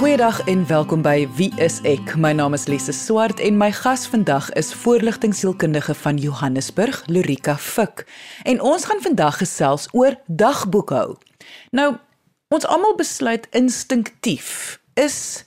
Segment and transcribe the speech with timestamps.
[0.00, 2.14] Goeiedag en welkom by Wie is ek?
[2.16, 8.06] My naam is Lise Swart en my gas vandag is voorligtingsielkundige van Johannesburg, Lorika Fik.
[8.48, 11.18] En ons gaan vandag gesels oor dagboekhou.
[11.76, 11.96] Nou,
[12.48, 15.44] ons almal besluit instinktief is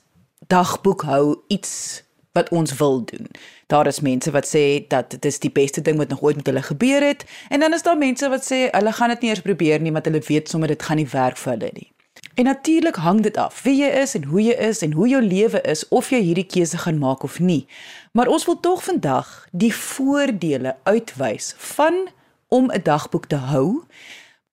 [0.53, 2.03] dagboekhou iets
[2.37, 3.25] wat ons wil doen.
[3.73, 6.45] Daar is mense wat sê dat dit is die beste ding wat nog ooit met
[6.45, 9.41] hulle gebeur het en dan is daar mense wat sê hulle gaan dit nie eers
[9.41, 11.89] probeer nie want hulle weet sommer dit gaan nie werk vir hulle nie.
[12.33, 15.21] En natuurlik hang dit af wie jy is en hoe jy is en hoe jou
[15.21, 17.67] lewe is of jy hierdie keuse gaan maak of nie.
[18.11, 22.07] Maar ons wil tog vandag die voordele uitwys van
[22.47, 23.83] om 'n dagboek te hou,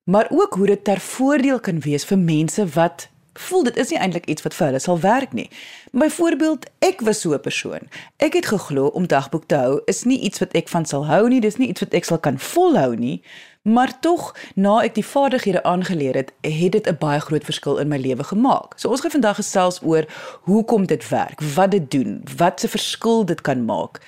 [0.05, 3.99] maar ook hoe dit ter voordeel kan wees vir mense wat voel dit is nie
[3.99, 5.51] eintlik iets wat vir hulle sal werk nie.
[5.93, 7.89] Byvoorbeeld, ek was so 'n persoon.
[8.17, 11.29] Ek het geglo om dagboek te hou is nie iets wat ek van sal hou
[11.29, 13.23] nie, dis nie iets wat ek sal kan volhou nie,
[13.63, 17.89] maar tog na ek die vaardighede aangeleer het, het dit 'n baie groot verskil in
[17.89, 18.73] my lewe gemaak.
[18.77, 20.05] So ons gaan vandag gesels oor
[20.43, 24.01] hoekom dit werk, wat dit doen, wat se verskil dit kan maak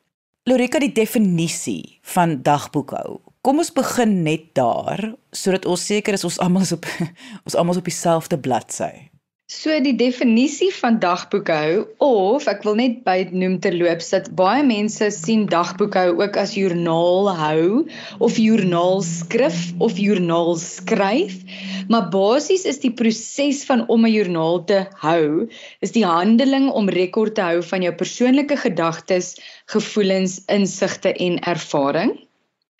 [0.49, 3.26] Lorika, die definisie van dagboekhou.
[3.47, 6.89] Kom ons begin net daar sodat ons seker is ons almal op
[7.47, 8.91] ons almal op dieselfde bladsy.
[9.47, 15.45] So die definisie van dagboekhou of ek wil net bynoem terloops dat baie mense sien
[15.53, 17.69] dagboekhou ook as joernaal hou
[18.19, 21.39] of joernaal skrif of joernaal skryf
[21.87, 25.47] maar basies is die proses van om 'n joernaal te hou
[25.87, 29.37] is die handeling om rekord te hou van jou persoonlike gedagtes,
[29.71, 32.19] gevoelens, insigte en ervaring.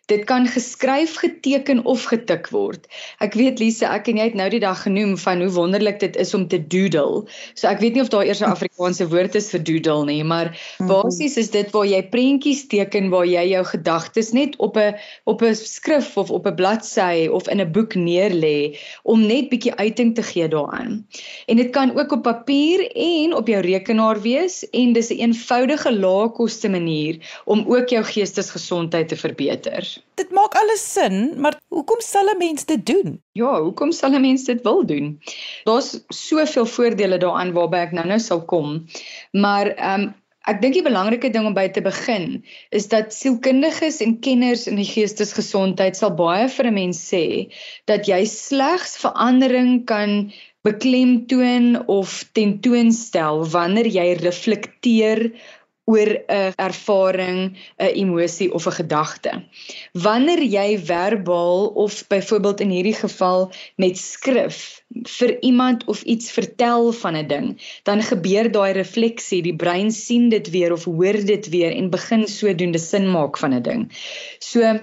[0.07, 2.85] Dit kan geskryf, geteken of getik word.
[3.19, 6.15] Ek weet Lise, ek en jy het nou die dag genoem van hoe wonderlik dit
[6.15, 7.25] is om te doodle.
[7.59, 10.53] So ek weet nie of daar eers 'n Afrikaanse woord is vir doodle nie, maar
[10.79, 10.87] mhm.
[10.87, 14.95] basies is dit waar jy prentjies teken waar jy jou gedagtes net op 'n
[15.27, 19.75] op 'n skrif of op 'n bladsy of in 'n boek neerlê om net bietjie
[19.75, 21.03] uiting te gee daaraan.
[21.51, 25.91] En dit kan ook op papier en op jou rekenaar wees en dis 'n eenvoudige
[25.91, 29.96] lae-koste manier om ook jou geestesgesondheid te verbeter.
[30.17, 33.21] Dit maak alles sin, maar hoekom sal 'n mens dit doen?
[33.31, 35.19] Ja, hoekom sal 'n mens dit wil doen?
[35.63, 38.87] Daar's soveel voordele daaraan waarby ek nou-nou sal kom.
[39.31, 40.15] Maar ehm um,
[40.47, 44.79] ek dink die belangrike ding om by te begin is dat sielkundiges en kenners in
[44.79, 47.51] die geestesgesondheid sal baie vir 'n mens sê
[47.91, 50.31] dat jy slegs verandering kan
[50.67, 55.31] beklemtoon of tentoonstel wanneer jy reflekteer
[55.87, 59.31] oor 'n ervaring, 'n emosie of 'n gedagte.
[59.93, 64.83] Wanneer jy verbaal of byvoorbeeld in hierdie geval met skrif
[65.19, 67.47] vir iemand of iets vertel van 'n ding,
[67.83, 72.27] dan gebeur daai refleksie, die brein sien dit weer of hoor dit weer en begin
[72.27, 73.91] sodoende sin maak van 'n ding.
[74.39, 74.79] So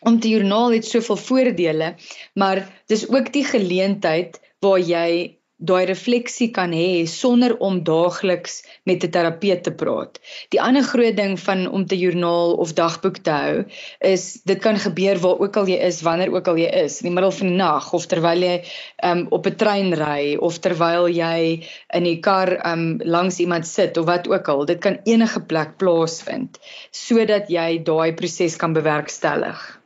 [0.00, 1.94] om te joernaal het soveel voordele,
[2.34, 9.04] maar dis ook die geleentheid waar jy daai refleksie kan hê sonder om daagliks met
[9.04, 10.18] 'n terapeut te praat.
[10.54, 13.64] Die ander groot ding van om te joernaal of dagboek te hou
[14.00, 17.08] is dit kan gebeur waar ook al jy is, wanneer ook al jy is, in
[17.08, 18.62] die middel van die nag of terwyl jy
[19.04, 23.96] um, op 'n trein ry of terwyl jy in die kar um, langs iemand sit
[23.96, 24.64] of wat ook al.
[24.64, 26.58] Dit kan enige plek plaasvind
[26.90, 29.79] sodat jy daai proses kan bewerkstellig.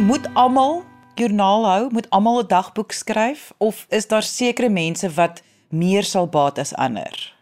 [0.00, 0.82] Moet almal
[1.14, 6.26] joernaal hou, moet almal 'n dagboek skryf of is daar sekere mense wat meer sal
[6.26, 7.34] baat as ander?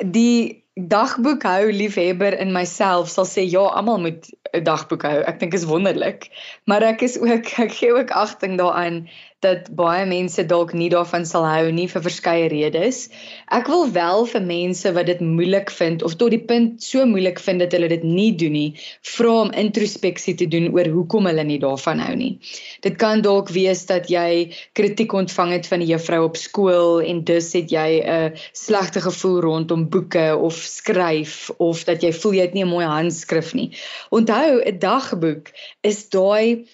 [0.00, 5.18] Die dagboek hou liefhebber in myself sal sê ja, almal moet 'n dagboek hou.
[5.20, 6.28] Ek dink is wonderlik.
[6.64, 9.08] Maar ek is ook ek gee ook agting daaraan
[9.44, 13.04] dat baie mense dalk nie daarvan sal hou nie vir verskeie redes.
[13.54, 17.38] Ek wil wel vir mense wat dit moeilik vind of tot die punt so moeilik
[17.44, 18.72] vind dat hulle dit nie doen nie,
[19.06, 22.32] vra om introspeksie te doen oor hoekom hulle nie daarvan hou nie.
[22.82, 27.22] Dit kan dalk wees dat jy kritiek ontvang het van die juffrou op skool en
[27.28, 32.42] dus het jy 'n slegte gevoel rondom boeke of skryf of dat jy voel jy
[32.50, 33.70] het nie 'n mooi handskrif nie.
[34.10, 35.52] Onthou, 'n dagboek
[35.82, 36.66] is daai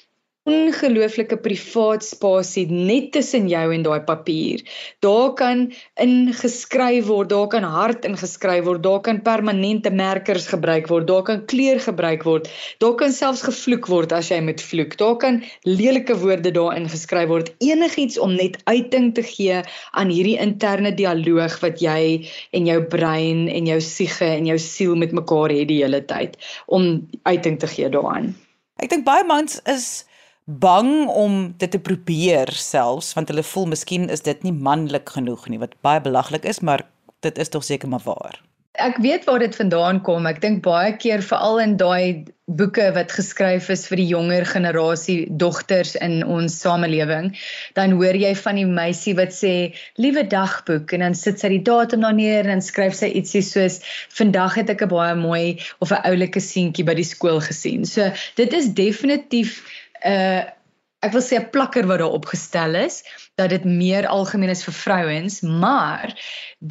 [0.44, 4.60] ongelooflike privaat spasie net tussen jou en daai papier.
[5.04, 5.64] Daar kan
[6.00, 11.44] ingeskryf word, daar kan hard ingeskryf word, daar kan permanente merkers gebruik word, daar kan
[11.48, 12.52] kleur gebruik word.
[12.84, 14.98] Daar kan selfs gevloek word as jy met vloek.
[15.00, 17.52] Daar kan lelike woorde daarin geskryf word.
[17.64, 19.62] Enigiets om net uiting te gee
[19.96, 24.92] aan hierdie interne dialoog wat jy en jou brein en jou siege en jou siel
[25.00, 26.36] met mekaar het die hele tyd
[26.68, 28.34] om uiting te gee daaraan.
[28.82, 30.04] Ek dink baie mans is
[30.44, 35.48] bang om dit te probeer selfs want hulle voel miskien is dit nie manlik genoeg
[35.48, 36.84] nie wat baie belaglik is maar
[37.24, 38.42] dit is tog seker maar waar.
[38.74, 40.26] Ek weet waar dit vandaan kom.
[40.26, 42.26] Ek dink baie keer veral in daai
[42.58, 47.30] boeke wat geskryf is vir die jonger generasie dogters in ons samelewing,
[47.78, 49.52] dan hoor jy van die meisie wat sê
[49.96, 53.44] liewe dagboek en dan sit sy die datum daar neer en dan skryf sy ietsie
[53.46, 53.78] soos
[54.18, 55.46] vandag het ek 'n baie mooi
[55.78, 57.86] of 'n oulike seentjie by die skool gesien.
[57.86, 59.62] So dit is definitief
[60.04, 60.42] 'n uh,
[61.04, 63.02] ek wil sê 'n plakker wat daar opgestel is
[63.40, 66.14] dat dit meer algemeen is vir vrouens, maar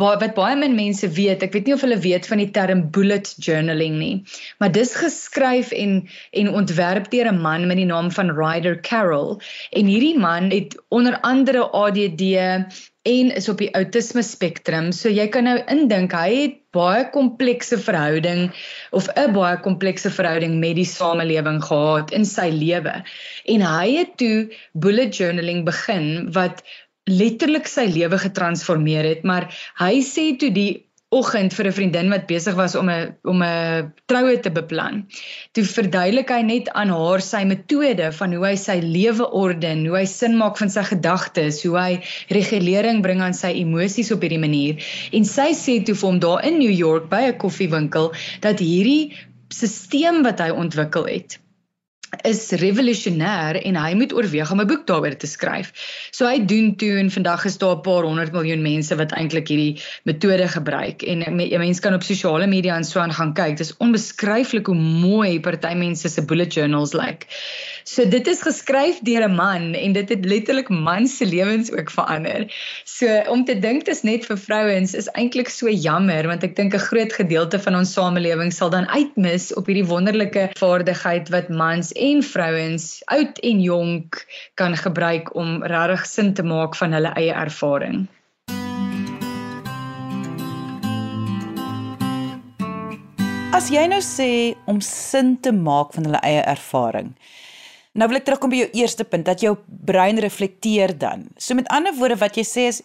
[0.01, 3.33] wat baie min mense weet, ek weet nie of hulle weet van die term bullet
[3.37, 4.15] journaling nie,
[4.59, 5.99] maar dis geskryf en
[6.31, 9.37] en ontwerp deur 'n man met die naam van Ryder Carroll.
[9.71, 12.23] En hierdie man het onder andere ADD
[13.03, 14.91] en is op die outisme spektrum.
[14.95, 18.45] So jy kan nou indink hy het baie komplekse verhouding
[18.95, 23.03] of 'n baie komplekse verhouding met die samelewing gehad in sy lewe.
[23.45, 26.63] En hy het toe bullet journaling begin wat
[27.05, 32.25] letterlik sy lewe getransformeer het, maar hy sê toe die oggend vir 'n vriendin wat
[32.27, 35.03] besig was om 'n om 'n troue te beplan.
[35.53, 39.97] Toe verduidelik hy net aan haar sy metode van hoe hy sy lewe orden, hoe
[39.97, 44.41] hy sin maak van sy gedagtes, hoe hy regulering bring aan sy emosies op hierdie
[44.41, 44.75] manier.
[45.11, 49.13] En sy sê toe vir hom daar in New York by 'n koffiewinkel dat hierdie
[49.53, 51.42] stelsel wat hy ontwikkel het
[52.21, 55.73] is revolusionêr en hy moet oorweeg om 'n boek daaroor te skryf.
[56.11, 59.47] So hy doen toe en vandag is daar 'n paar honderd miljoen mense wat eintlik
[59.47, 63.57] hierdie metode gebruik en mense kan op sosiale media en so aan gaan kyk.
[63.57, 67.03] Dit is onbeskryflik hoe mooi party mense se bullet journals lyk.
[67.03, 67.25] Like.
[67.83, 71.89] So dit is geskryf deur 'n man en dit het letterlik man se lewens ook
[71.91, 72.47] verander.
[72.85, 76.55] So om te dink dit is net vir vrouens is eintlik so jammer want ek
[76.55, 81.49] dink 'n groot gedeelte van ons samelewing sal dan uitmis op hierdie wonderlike vaardigheid wat
[81.49, 84.19] mans en vrouens, oud en jonk
[84.59, 88.03] kan gebruik om regtig sin te maak van hulle eie ervaring.
[93.53, 94.31] As jy nou sê
[94.67, 97.13] om sin te maak van hulle eie ervaring,
[97.93, 99.51] Nou wil ek terugkom by jou eerste punt dat jou
[99.85, 101.27] brein reflekteer dan.
[101.37, 102.79] So met ander woorde wat jy sê is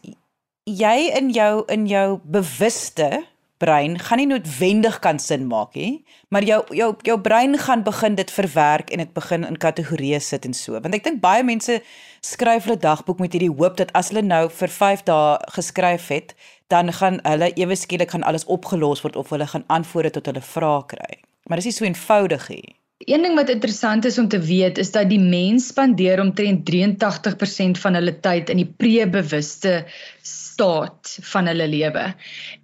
[0.68, 3.22] jy in jou in jou bewuste
[3.58, 8.14] brein gaan nie noodwendig kan sin maak nie, maar jou jou jou brein gaan begin
[8.18, 10.78] dit verwerk en dit begin in kategorieë sit en so.
[10.80, 11.80] Want ek dink baie mense
[12.24, 16.34] skryf hulle dagboek met hierdie hoop dat as hulle nou vir 5 dae geskryf het,
[16.68, 20.44] dan gaan hulle ewe skielik gaan alles opgelos word of hulle gaan antwoorde tot hulle
[20.44, 21.22] vrae kry.
[21.48, 22.76] Maar dis nie so eenvoudig nie.
[23.06, 27.78] Een ding wat interessant is om te weet is dat die mens spandeer omtrent 83%
[27.78, 29.84] van hulle tyd in die pre-bewuste
[30.26, 32.02] staat van hulle lewe.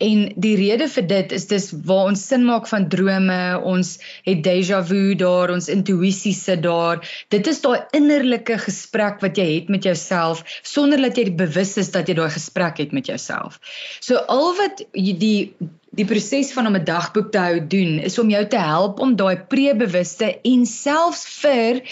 [0.02, 3.92] En die rede vir dit is dis waar ons sin maak van drome, ons
[4.26, 6.98] het déjà vu daar, ons intuïsie sit daar.
[7.30, 11.94] Dit is daai innerlike gesprek wat jy het met jouself sonder dat jy bewus is
[11.94, 13.62] dat jy daai gesprek het met jouself.
[14.02, 15.54] So al wat die
[15.94, 19.16] die proses van om 'n dagboek te hou doen is om jou te help om
[19.16, 21.82] daai pre-bewuste en selfs vir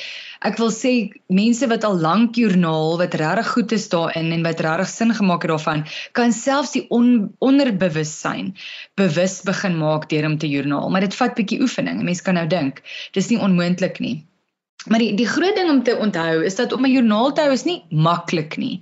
[0.42, 0.92] ek wil sê
[1.28, 5.46] mense wat al lank joernaal wat regtig goed is daarin en wat regtig sin gemaak
[5.46, 8.54] het daarvan kan selfs die on, onderbewussyn
[8.98, 10.90] bewus begin maak deur om te joernaal.
[10.90, 12.02] Maar dit vat bietjie oefening.
[12.02, 12.82] Mense kan nou dink
[13.12, 14.26] dis nie onmoontlik nie
[14.86, 17.52] Maar die die groot ding om te onthou is dat om 'n joernaal te hou
[17.52, 18.80] is nie maklik nie.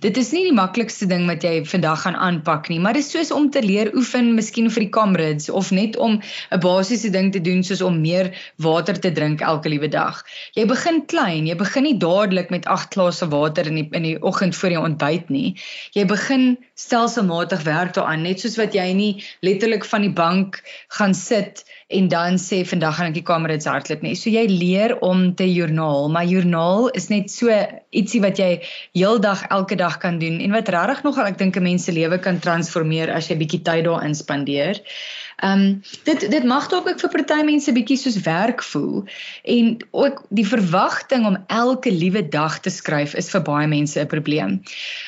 [0.00, 3.10] Dit is nie die maklikste ding wat jy vandag gaan aanpak nie, maar dit is
[3.10, 6.20] soos om te leer oefen, miskien vir die kamerads of net om
[6.52, 10.24] 'n basiese ding te doen soos om meer water te drink elke liewe dag.
[10.52, 14.22] Jy begin klein, jy begin nie dadelik met 8 glase water in die in die
[14.22, 15.56] oggend voor jy ontbyt nie.
[15.92, 19.10] Jy begin stelselmatig werk daaraan, net soos wat jy nie
[19.46, 20.60] letterlik van die bank
[20.94, 24.14] gaan sit en dan sê vandag gaan ek die kamerads hardloop nie.
[24.14, 27.50] So jy leer om te joernaal, maar joernaal is net so
[27.90, 28.50] ietsie wat jy
[28.94, 32.18] heeldag elke dag kan doen en wat regtig nogal ek dink 'n mens se lewe
[32.18, 34.78] kan transformeer as jy bietjie tyd daarin spandeer.
[34.78, 39.04] Ehm um, dit dit mag dalk ook vir party mense bietjie soos werk voel
[39.44, 44.10] en ook die verwagting om elke liewe dag te skryf is vir baie mense 'n
[44.10, 44.60] probleem.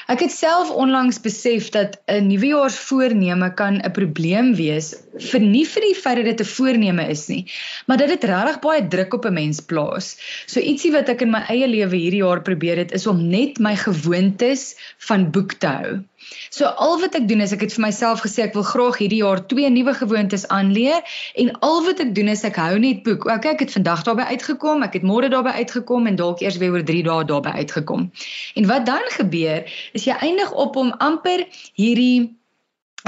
[0.08, 5.82] Ek het self onlangs besef dat 'n nuwejaarsvoorneme kan 'n probleem wees vir nie vir
[5.82, 7.44] die feit dat dit 'n voorneme is nie,
[7.87, 10.16] maar dat dit regtig baie druk op 'n mens plaas.
[10.46, 13.58] So ietsie wat ek in my eie lewe hierdie jaar probeer het is om net
[13.58, 16.04] my gewoontes van boek te hou.
[16.50, 19.20] So al wat ek doen is ek het vir myself gesê ek wil graag hierdie
[19.22, 21.06] jaar twee nuwe gewoontes aanleer
[21.40, 23.24] en al wat ek doen is ek hou net boek.
[23.24, 26.76] Okay, ek het vandag daarby uitgekom, ek het môre daarby uitgekom en dalk eers weer
[26.76, 28.10] oor 3 dae daarby uitgekom.
[28.54, 29.64] En wat dan gebeur
[29.96, 31.46] is jy eindig op om amper
[31.78, 32.39] hierdie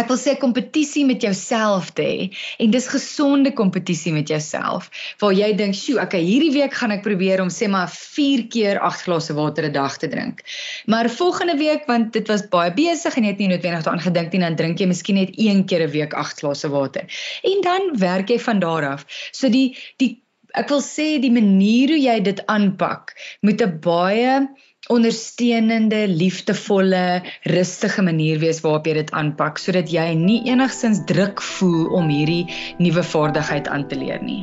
[0.01, 2.29] ek wil sê kompetisie met jouself te hê
[2.63, 4.89] en dis gesonde kompetisie met jouself
[5.21, 8.81] waar jy dink, "Sjoe, okay, hierdie week gaan ek probeer om sê maar 4 keer
[8.81, 10.43] 8 glase water 'n dag te drink."
[10.87, 14.33] Maar volgende week want dit was baie besig en jy het nie noodwendig daaraan gedink
[14.33, 17.05] nie, dan drink jy miskien net 1 keer 'n week 8 glase water.
[17.43, 19.07] En dan werk jy van daar af.
[19.33, 20.23] So die die
[20.55, 24.49] ek wil sê die manier hoe jy dit aanpak moet 'n baie
[24.91, 31.93] ondersteunende, liefdevolle, rustige manier wees waarop jy dit aanpak sodat jy nie enigsins druk voel
[31.95, 32.49] om hierdie
[32.83, 34.43] nuwe vaardigheid aan te leer nie.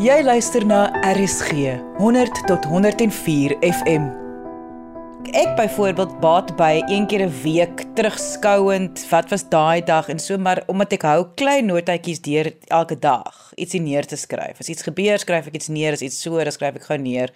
[0.00, 4.08] Jy luister na RSG 100 tot 104 FM.
[5.36, 10.38] Ek byvoorbeeld baat by een keer 'n week terugskouend wat was daai dag en so
[10.38, 14.60] maar omdat ek hou klein notaatjies deur elke dag ietsie neer te skryf.
[14.60, 17.28] As iets gebeur, skryf ek iets neer, as iets so, dan skryf ek gou neer.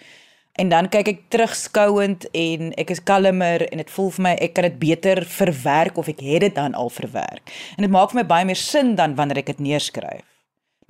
[0.60, 4.52] En dan kyk ek terugskouend en ek is kalmer en dit voel vir my ek
[4.58, 7.48] kan dit beter verwerk of ek het dit dan al verwerk.
[7.78, 10.26] En dit maak vir my baie meer sin dan wanneer ek dit neerskryf.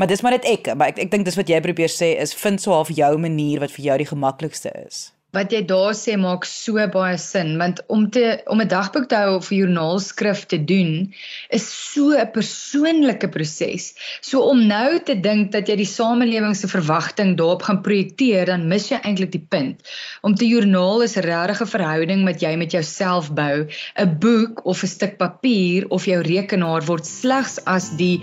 [0.01, 2.35] Maar dis maar net ek, maar ek ek dink dis wat jy probeer sê is
[2.35, 6.19] vind so half jou manier wat vir jou die gemaklikste is wat jy daar sê
[6.21, 10.45] maak so baie sin want om te om 'n dagboek te hou of 'n joernaalskrif
[10.47, 11.13] te doen
[11.49, 13.95] is so 'n persoonlike proses.
[14.21, 18.69] So om nou te dink dat jy die samelewing se verwagting daarop gaan projekteer, dan
[18.69, 19.81] mis jy eintlik die punt.
[20.23, 23.67] Om te joernaal is 'n regte verhouding wat jy met jouself bou.
[23.97, 28.21] 'n Boek of 'n stuk papier of jou rekenaar word slegs as die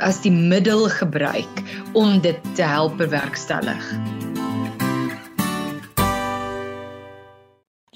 [0.00, 4.31] as die middel gebruik om dit te help bewerkstellig.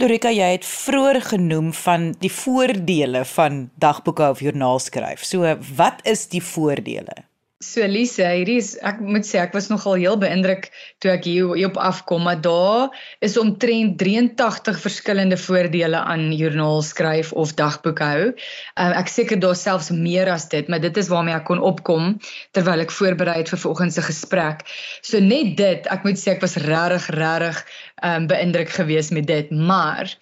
[0.07, 5.27] Lorika, jy het vroeër genoem van die voordele van dagboeke of joernaal skryf.
[5.27, 7.25] So, wat is die voordele?
[7.65, 10.69] So Lise, hierdie is ek moet sê ek was nogal heel beïndruk
[11.01, 12.93] toe ek hier op afkom, maar daar
[13.25, 18.21] is omtrent 83 verskillende voordele aan joernaal skryf of dagboek hou.
[18.29, 22.19] Um, ek seker daar selfs meer as dit, maar dit is waarmee ek kon opkom
[22.53, 24.63] terwyl ek voorberei het vir vanoggend se gesprek.
[25.01, 27.65] So net dit, ek moet sê ek was regtig regtig
[28.05, 30.17] um, beïndruk geweest met dit, maar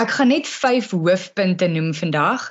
[0.00, 2.46] Ek gaan net 5 hoofpunte noem vandag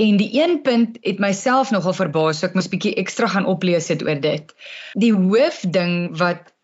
[0.00, 3.90] en die een punt het myself nogal verbaas, so ek moes bietjie ekstra gaan oplees
[3.92, 4.54] het oor dit.
[4.96, 6.54] Die hoofding wat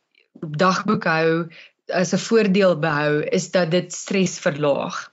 [0.40, 1.28] dagboek hou
[1.92, 5.11] as 'n voordeel behou is dat dit stres verlaag.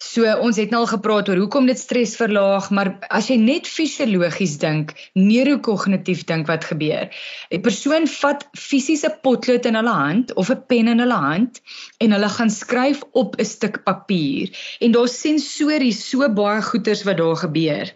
[0.00, 3.68] So ons het nou al gepraat oor hoekom dit stres verlaag, maar as jy net
[3.68, 7.12] fisiologies dink, neurokognitief dink wat gebeur.
[7.52, 11.60] 'n Persoon vat fisiese potlood in hulle hand of 'n pen in hulle hand
[12.00, 14.48] en hulle gaan skryf op 'n stuk papier
[14.80, 17.92] en daar's sensories so baie goeters wat daar gebeur.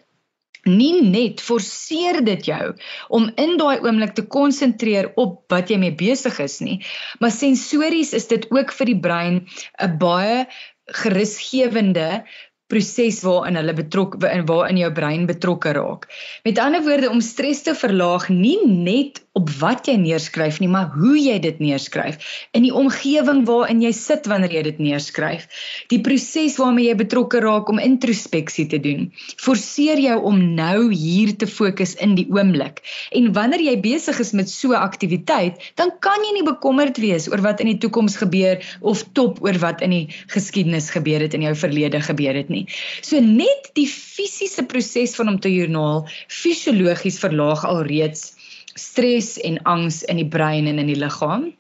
[0.65, 2.75] Nie net forceer dit jou
[3.09, 6.79] om in daai oomblik te konsentreer op wat jy mee besig is nie,
[7.21, 9.47] maar sensories is dit ook vir die brein
[9.81, 10.47] 'n baie
[10.93, 12.25] gerusgewende
[12.73, 16.09] proses waarin hulle betrokke in waarin jou brein betrokke raak.
[16.45, 20.93] Met ander woorde om stres te verlaag nie net op wat jy neerskryf nie, maar
[20.95, 22.23] hoe jy dit neerskryf
[22.55, 25.49] in die omgewing waarin jy sit wanneer jy dit neerskryf.
[25.91, 29.09] Die proses waarmee jy betrokke raak om introspeksie te doen,
[29.43, 32.79] forceer jou om nou hier te fokus in die oomblik.
[33.11, 37.27] En wanneer jy besig is met so 'n aktiwiteit, dan kan jy nie bekommerd wees
[37.29, 41.35] oor wat in die toekoms gebeur of top oor wat in die geskiedenis gebeur het
[41.35, 42.67] in jou verlede gebeur het nie.
[43.03, 48.35] So net die fisiese proses van om te joernaal fisiologies verlaag alreeds
[48.75, 51.53] stres en angs in die brein en in die liggaam.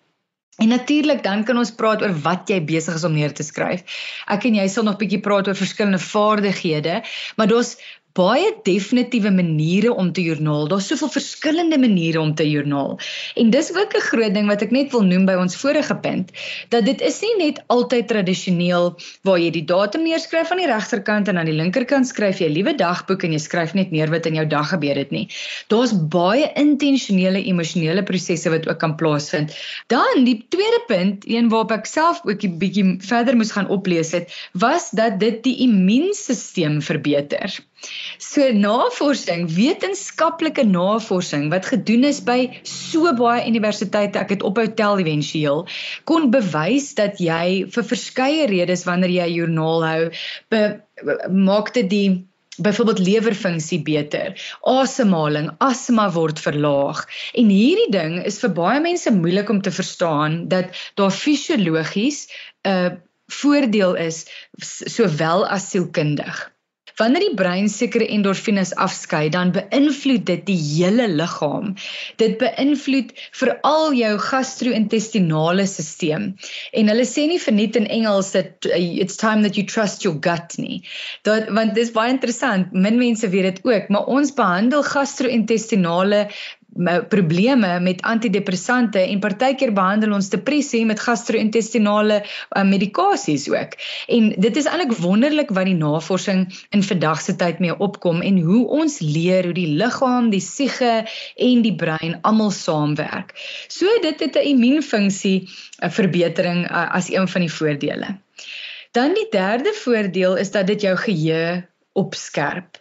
[0.62, 3.83] En natuurlik dan kan ons praat oor wat jy besig is om neer te skryf.
[4.30, 7.00] Ek en jy sal nog bietjie praat oor verskillende vaardighede,
[7.35, 7.75] maar daar's
[8.14, 10.68] baie definitiewe maniere om te joernaal.
[10.71, 12.99] Daar's soveel verskillende maniere om te joernaal.
[13.35, 16.30] En dis ook 'n groot ding wat ek net wil noem by ons vorige punt,
[16.68, 21.28] dat dit is nie net altyd tradisioneel waar jy die datum neerskryf aan die regterkant
[21.28, 24.26] en aan die linkerkant skryf jy 'n liewe dagboek en jy skryf net neer wat
[24.26, 25.28] in jou dag gebeur het nie.
[25.68, 29.50] Daar's baie intentionele emosionele prosesse wat ook kan plaasvind.
[29.87, 34.12] Dan die tweede punt, een waarop ek self ook 'n bietjie verder moes gaan oplees
[34.12, 37.64] het, was dat dit die immuunstelsel verbeter.
[38.19, 45.03] So navorsing, wetenskaplike navorsing wat gedoen is by so baie universiteite, ek het ophou tel
[45.03, 45.64] éventueel,
[46.09, 50.03] kon bewys dat jy vir verskeie redes wanneer jy 'n joernaal hou,
[50.50, 50.62] be,
[51.29, 52.09] maak dit die
[52.57, 57.03] byvoorbeeld lewerfunksie beter, asemhaling, asma word verlaag.
[57.35, 62.29] En hierdie ding is vir baie mense moeilik om te verstaan dat daar fisiologies
[62.62, 62.91] 'n uh,
[63.26, 64.26] voordeel is
[64.61, 66.54] sowel as sielkundig.
[67.01, 71.73] Wanneer die brein sekere endorfines afskei, dan beïnvloed dit die hele liggaam.
[72.23, 76.31] Dit beïnvloed veral jou gastro-intestinale stelsel.
[76.73, 80.21] En hulle sê nie verniet in Engels dat uh, it's time that you trust your
[80.23, 80.83] gut nie.
[81.27, 82.71] Dat want dis baie interessant.
[82.73, 86.29] Min mense weet dit ook, maar ons behandel gastro-intestinale
[87.09, 93.76] probleme met antidepressante en partykeer behandel ons depressie met gastro-intestinale uh, medikasies ook.
[94.09, 98.40] En dit is eintlik wonderlik wat die navorsing in vandag se tyd mee opkom en
[98.43, 101.04] hoe ons leer hoe die liggaam, die siege
[101.37, 103.35] en die brein almal saamwerk.
[103.69, 105.49] So dit het 'n immuunfunksie
[105.83, 108.19] 'n verbetering uh, as een van die voordele.
[108.93, 112.78] Dan die derde voordeel is dat dit jou geheue opskerp.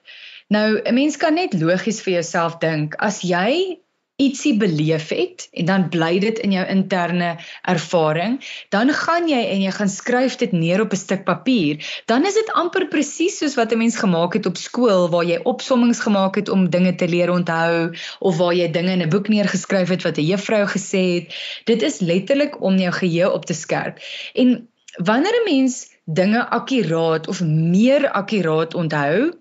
[0.47, 3.79] Nou, 'n mens kan net logies vir jouself dink, as jy
[4.22, 8.38] ietsie beleef het en dan bly dit in jou interne ervaring,
[8.70, 11.82] dan gaan jy en jy gaan skryf dit neer op 'n stuk papier.
[12.05, 15.39] Dan is dit amper presies soos wat 'n mens gemaak het op skool waar jy
[15.43, 19.27] opsommings gemaak het om dinge te leer onthou of waar jy dinge in 'n boek
[19.27, 21.36] neergeskryf het wat 'n juffrou gesê het.
[21.65, 24.00] Dit is letterlik om jou geheue op te skerp.
[24.34, 29.32] En wanneer 'n mens dinge akkuraat of meer akkuraat onthou,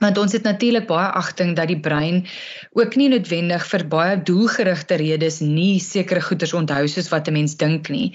[0.00, 2.24] want ons het natuurlik baie agting dat die brein
[2.78, 7.56] ook nie noodwendig vir baie doelgerigte redes nie sekere goeders onthou soos wat 'n mens
[7.56, 8.12] dink nie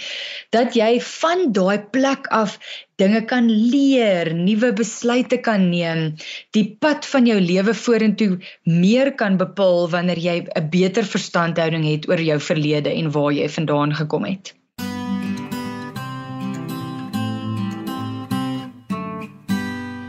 [0.51, 2.59] dat jy van daai plek af
[3.01, 6.15] dinge kan leer, nuwe besluite kan neem,
[6.55, 12.09] die pad van jou lewe vorentoe meer kan bepaal wanneer jy 'n beter verstandhouding het
[12.09, 14.55] oor jou verlede en waar jy vandaan gekom het.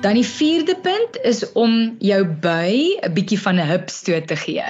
[0.06, 4.66] Dan die vierde punt is om jou by 'n bietjie van 'n hupstoot te gee.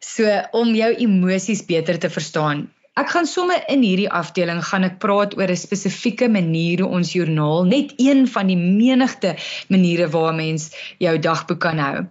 [0.00, 2.66] So om jou emosies beter te verstaan.
[2.98, 7.12] Ek gaan sommer in hierdie afdeling gaan ek praat oor 'n spesifieke manier hoe ons
[7.12, 9.36] joernaal, net een van die menigte
[9.68, 12.06] maniere waar mens jou dagboek kan hou.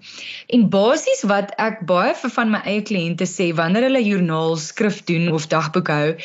[0.48, 5.04] En basies wat ek baie vir van my eie kliënte sê wanneer hulle joernaal skrif
[5.04, 6.16] doen of dagboek hou,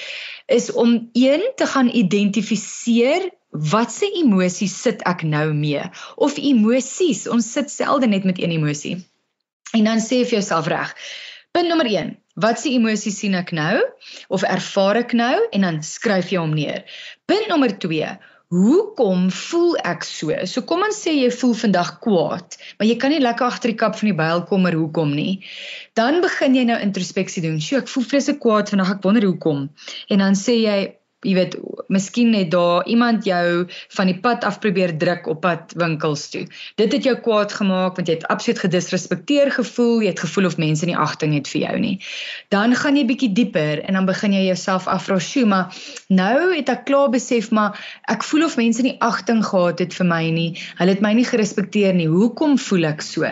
[0.47, 5.83] is om een te gaan identifiseer watse emosie sit ek nou mee?
[6.17, 8.99] Of emosies, ons sit selde net met een emosie.
[9.75, 10.95] En dan sê vir jouself reg.
[11.55, 12.17] Punt nommer 1.
[12.35, 13.79] Watse emosie sien ek nou
[14.27, 16.83] of ervaar ek nou en dan skryf jy hom neer.
[17.31, 18.09] Punt nommer 2.
[18.55, 20.35] Hoekom voel ek so?
[20.51, 23.79] So kom ons sê jy voel vandag kwaad, maar jy kan nie lekker agter die
[23.79, 25.41] kap van die byl kom oor hoekom nie.
[25.99, 27.57] Dan begin jy nou introspeksie doen.
[27.63, 28.97] Sjoe, ek voel vreeslik kwaad vandag.
[28.99, 29.65] Ek wonder hoekom.
[30.11, 30.79] En dan sê jy,
[31.25, 31.57] jy weet,
[31.93, 36.45] miskien net daar iemand jou van die pad af probeer druk op pad winkels toe.
[36.81, 40.59] Dit het jou kwaad gemaak want jy het absoluut gedisrespekteer gevoel, jy het gevoel of
[40.61, 41.95] mense nie agting het vir jou nie.
[42.55, 45.75] Dan gaan jy bietjie dieper en dan begin jy jouself afvra, "Sjoe, maar
[46.09, 50.07] nou het ek klaar besef maar ek voel of mense nie agting gehad het vir
[50.07, 50.59] my nie.
[50.79, 52.07] Hulle het my nie gerespekteer nie.
[52.07, 53.25] Hoekom voel ek so?"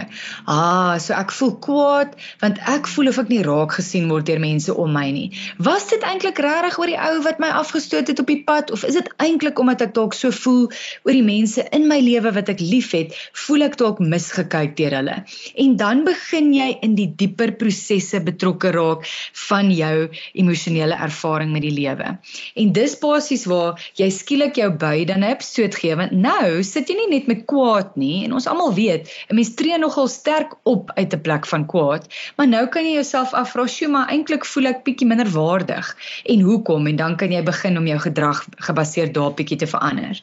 [0.46, 4.40] Ah, so ek voel kwaad want ek voel of ek nie raak gesien word deur
[4.40, 5.30] mense om my nie.
[5.58, 8.70] Was dit eintlik regtig oor die ou wat my afge gestoot het op die pad
[8.70, 10.68] of is dit eintlik omdat ek dalk so voel
[11.02, 13.14] oor die mense in my lewe wat ek liefhet,
[13.44, 15.16] voel ek dalk misgekyk deur hulle.
[15.58, 19.06] En dan begin jy in die dieper prosesse betrokke raak
[19.48, 22.14] van jou emosionele ervaring met die lewe.
[22.56, 26.88] En dis basies waar jy skielik jou by dan 'n episode gee want nou sit
[26.88, 30.54] jy nie net met kwaad nie en ons almal weet 'n mens tree nogal sterk
[30.64, 34.44] op uit 'n plek van kwaad, maar nou kan jy jouself afvra, "Sjoe, maar eintlik
[34.44, 36.86] voel ek bietjie minder waardig." En hoekom?
[36.86, 40.20] En dan kan jy begin begin om jou gedrag gebaseer daarop bietjie te verander.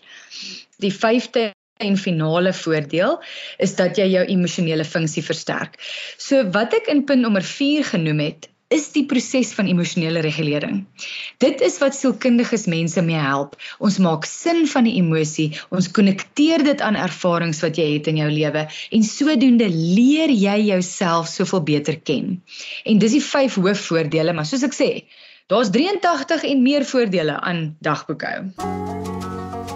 [0.80, 3.22] Die 5de en finale voordeel
[3.58, 5.80] is dat jy jou emosionele funksie versterk.
[6.18, 10.84] So wat ek in punt nommer 4 genoem het, is die proses van emosionele regulering.
[11.42, 13.56] Dit is wat sielkundiges mense mee help.
[13.80, 18.20] Ons maak sin van die emosie, ons konnekteer dit aan ervarings wat jy het in
[18.22, 22.44] jou lewe en sodoende leer jy jouself soveel beter ken.
[22.86, 24.92] En dis die vyf hoofvoordele, maar soos ek sê,
[25.50, 28.44] Daar's 83 en meer voordele aan dagboekhou.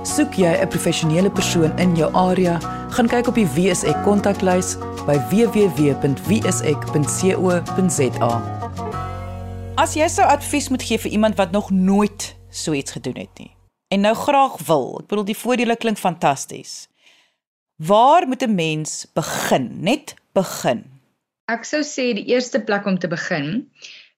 [0.06, 2.60] Soek jy 'n professionele persoon in jou area,
[2.90, 6.02] gaan kyk op die WSE kontaklys by www.wsek.co.za.
[9.76, 13.40] As jy sou advies moet gee vir iemand wat nog nooit so iets gedoen het
[13.40, 13.56] nie
[13.88, 16.88] en nou graag wil, ek bedoel die voordele klink fantasties.
[17.76, 19.82] Waar moet 'n mens begin?
[19.82, 20.86] Net begin.
[21.46, 23.70] Ek sou sê die eerste plek om te begin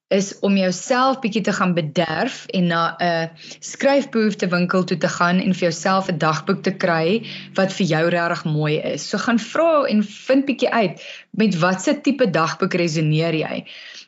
[0.08, 5.40] is om jouself bietjie te gaan bederf en na 'n skryfbehoefte winkel toe te gaan
[5.40, 9.08] en vir jouself 'n dagboek te kry wat vir jou regtig mooi is.
[9.08, 13.64] So gaan vra en vind bietjie uit met watter tipe dagboek resoneer jy.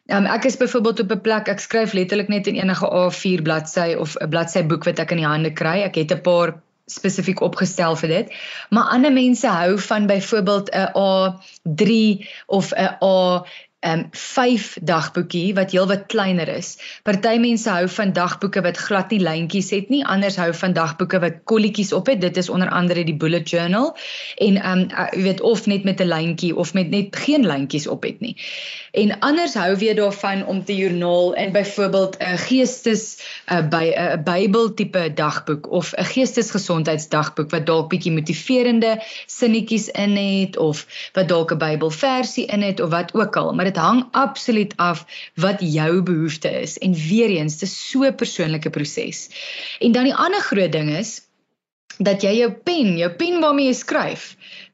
[0.06, 3.94] Um, ek is byvoorbeeld op 'n plek ek skryf letterlik net in enige A4 bladsy
[3.98, 5.82] of 'n bladsy boek wat ek in die hande kry.
[5.82, 8.32] Ek het 'n paar spesifiek opgestel vir dit.
[8.70, 13.44] Maar ander mense hou van byvoorbeeld 'n A3 of 'n A
[13.80, 16.72] um 5 dagboekie wat heelwat kleiner is.
[17.06, 21.20] Party mense hou van dagboeke wat glad nie lyntjies het nie, anders hou van dagboeke
[21.22, 22.20] wat kolletjies op het.
[22.20, 23.92] Dit is onder andere die bullet journal
[24.42, 28.02] en um jy weet of net met 'n lyntjie of met net geen lyntjies op
[28.02, 28.34] het nie.
[28.92, 34.18] En anders hou weer daarvan om te joernaal in byvoorbeeld 'n geestes uh, by 'n
[34.18, 40.86] uh, Bybel tipe dagboek of 'n geestesgesondheidsdagboek wat dalk bietjie motiverende sinnetjies in het of
[41.12, 45.04] wat dalk 'n Bybelversie in het of wat ook al, maar dit hang absoluut af
[45.36, 49.28] wat jou behoefte is en weer eens dis so 'n persoonlike proses.
[49.80, 51.18] En dan die ander groot ding is
[51.98, 54.24] dat jy jou pen, jou pen waarmee jy skryf,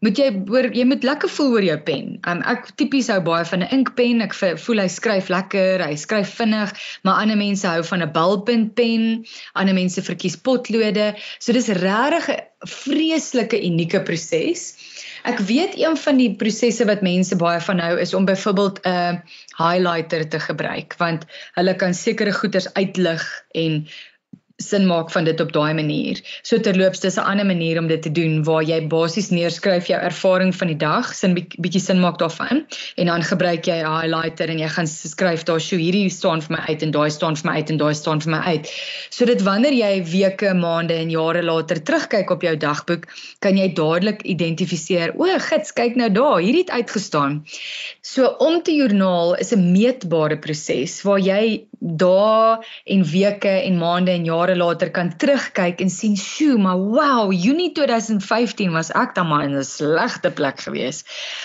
[0.05, 2.19] moet jy oor jy moet lekker voel oor jou pen.
[2.29, 4.21] Um, ek tipies hou baie van 'n inkpen.
[4.21, 9.25] Ek voel hy skryf lekker, hy skryf vinnig, maar ander mense hou van 'n balpuntpen.
[9.55, 11.15] Ander mense verkies potlode.
[11.39, 14.77] So dis regtig 'n vreeslike unieke proses.
[15.25, 19.23] Ek weet een van die prosesse wat mense baie van hou is om byvoorbeeld 'n
[19.57, 21.25] highlighter te gebruik want
[21.57, 23.87] hulle kan sekere goeders uitlig en
[24.63, 26.21] sin maak van dit op daai manier.
[26.47, 29.99] So terloops dis 'n ander manier om dit te doen waar jy basies neerskryf jou
[29.99, 32.63] ervaring van die dag, sin bietjie sin maak daarvan
[32.97, 36.57] en dan gebruik jy 'n highlighter en jy gaan skryf daar so hierdie staan vir
[36.57, 38.71] my uit en daai staan vir my uit en daai staan vir my uit.
[39.11, 43.07] So dit wanneer jy weke, maande en jare later terugkyk op jou dagboek,
[43.41, 47.45] kan jy dadelik identifiseer, o, gits, kyk nou daar, hierdie het uitgestaan.
[48.03, 54.11] So om te joernaal is 'n meetbare proses waar jy dae en weke en maande
[54.11, 59.29] en jare later kan terugkyk en sien, "Sjoe, maar wow, Junie 2015 was ek dan
[59.29, 61.05] maar in 'n slegte plek gewees."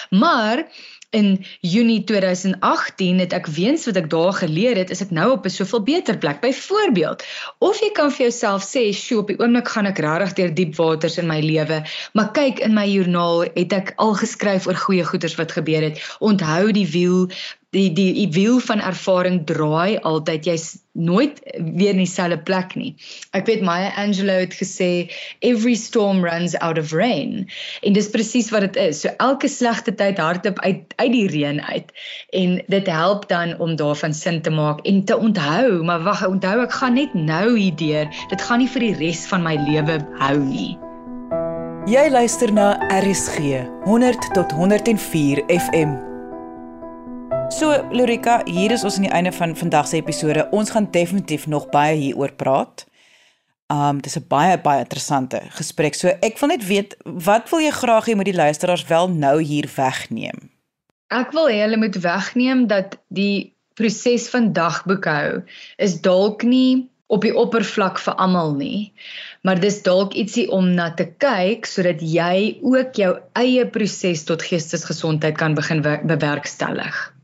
[0.09, 0.67] Maar
[1.09, 5.45] in Junie 2018 het ek weens wat ek daar geleer het, is ek nou op
[5.45, 6.41] 'n soveel beter plek.
[6.41, 7.23] Byvoorbeeld,
[7.57, 10.75] of jy kan vir jouself sê, "Sjoe, op die oomblik gaan ek regtig deur diep
[10.75, 11.83] waters in my lewe,
[12.13, 16.15] maar kyk in my joernaal het ek al geskryf oor goeie goeders wat gebeur het.
[16.19, 17.29] Onthou die wiel
[17.75, 22.95] die die die wiel van ervaring draai altyd jy's nooit weer in dieselfde plek nie.
[23.37, 25.09] Ek weet Maya Angelou het gesê
[25.45, 27.45] every storm runs out of rain
[27.85, 29.03] en dis presies wat dit is.
[29.05, 31.93] So elke slegte tyd hardop uit uit die reën uit
[32.41, 36.57] en dit help dan om daarvan sin te maak en te onthou, maar wag, onthou
[36.65, 38.09] ek gaan net nou hierdeur.
[38.33, 40.73] Dit gaan nie vir die res van my lewe hou nie.
[41.89, 46.08] Jy luister na RSG 100 tot 104 FM.
[47.49, 50.43] So Lorika, hier is ons aan die einde van vandag se episode.
[50.53, 52.85] Ons gaan definitief nog baie hieroor praat.
[53.73, 55.95] Um dis 'n baie baie interessante gesprek.
[55.95, 59.41] So ek wil net weet wat wil jy graag hê moet die luisteraars wel nou
[59.41, 60.51] hier wegneem?
[61.09, 65.43] Ek wil hê hulle moet wegneem dat die proses van dagboekhou
[65.77, 68.93] is dalk nie op die oppervlak vir almal nie.
[69.41, 74.43] Maar dis dalk ietsie om na te kyk sodat jy ook jou eie proses tot
[74.43, 77.18] geestesgesondheid kan begin bewerkstellig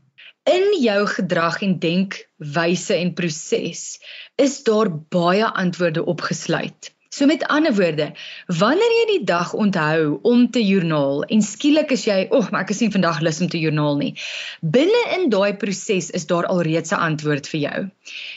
[0.46, 3.86] in jou gedrag en denkwyse en proses
[4.36, 6.92] is daar baie antwoorde opgesluit.
[7.16, 8.10] So met ander woorde,
[8.52, 12.66] wanneer jy die dag onthou om te joernaal en skielik is jy, "Ag, oh, maar
[12.66, 14.14] ek is nie vandag lus om te joernaal nie."
[14.60, 17.90] Binne in daai proses is daar alreeds 'n antwoord vir jou.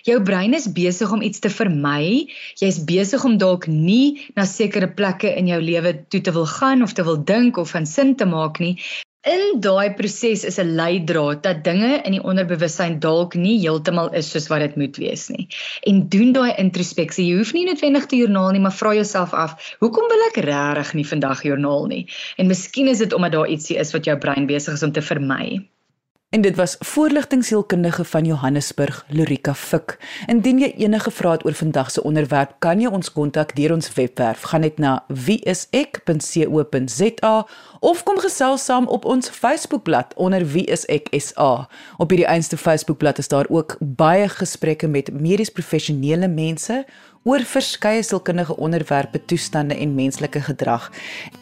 [0.04, 2.30] Jou brein is besig om iets te vermy.
[2.56, 6.82] Jy's besig om dalk nie na sekere plekke in jou lewe toe te wil gaan
[6.82, 8.78] of te wil dink of van sin te maak nie,
[9.28, 14.30] In daai proses is 'n leidraad dat dinge in die onderbewussyn dalk nie heeltemal is
[14.32, 15.48] soos wat dit moet wees nie.
[15.84, 17.26] En doen daai introspeksie.
[17.28, 20.94] Jy hoef nie noodwendig te joernaal nie, maar vra jouself af, hoekom wil ek regtig
[20.94, 22.06] nie vandag joernaal nie?
[22.38, 25.02] En miskien is dit omdat daar ietsie is wat jou brein besig is om te
[25.02, 25.68] vermy.
[26.30, 29.98] En dit was voorligtingsielkundige van Johannesburg, Lorika Fik.
[30.28, 33.90] Indien jy enige vrae het oor vandag se onderwerp, kan jy ons kontak deur ons
[33.96, 34.42] webwerf.
[34.52, 35.88] Gaan net na wieisek.co.za
[37.80, 41.68] of kom gesels saam op ons Facebookblad onder wieiseksa.
[41.98, 46.86] Op hierdie einste Facebookblad is daar ook baie gesprekke met medies professionele mense
[47.30, 50.88] oor verskeie sielkundige onderwerpe, toestande en menslike gedrag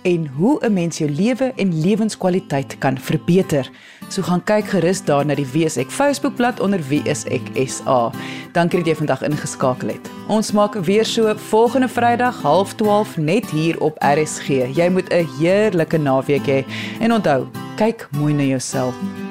[0.04, 3.70] en hoe 'n mens jou lewe en lewenskwaliteit kan verbeter.
[4.10, 8.12] So gaan kyk gerus daar na die WSEK Facebookblad onder WSEK SA.
[8.52, 10.10] Dankie dat jy vandag ingeskakel het.
[10.28, 14.48] Ons maak weer so volgende Vrydag 12:30 net hier op RSG.
[14.76, 16.66] Jy moet 'n heerlike naweek hê
[17.00, 19.27] en onthou, kyk mooi na jouself.